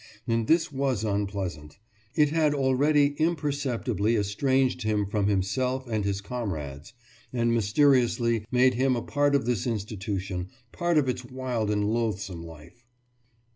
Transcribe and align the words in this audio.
And 0.27 0.47
this 0.47 0.71
was 0.71 1.03
unpleasant; 1.03 1.77
it 2.15 2.29
had 2.29 2.55
already 2.55 3.13
imperceptibly 3.19 4.15
estranged 4.15 4.81
him 4.81 5.05
from 5.05 5.27
himself 5.27 5.87
and 5.87 6.03
his 6.03 6.21
comrades, 6.21 6.93
and 7.31 7.53
mysteriously 7.53 8.43
made 8.51 8.73
him 8.73 8.95
a 8.95 9.03
part 9.03 9.35
of 9.35 9.45
this 9.45 9.67
institution, 9.67 10.47
part 10.71 10.97
of 10.97 11.07
its 11.07 11.23
wild 11.23 11.69
and 11.69 11.83
loathesome 11.93 12.43
life. 12.43 12.83